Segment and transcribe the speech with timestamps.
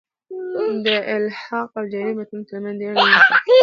[0.85, 3.51] د الحاق او جعلي متونو ترمتځ ډېر لږ فرق سته.